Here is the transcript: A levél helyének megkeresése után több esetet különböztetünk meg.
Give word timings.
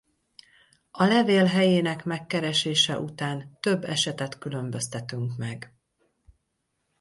A 0.91 1.03
levél 1.03 1.45
helyének 1.45 2.05
megkeresése 2.05 2.99
után 2.99 3.57
több 3.59 3.83
esetet 3.83 4.37
különböztetünk 4.37 5.37
meg. 5.37 5.73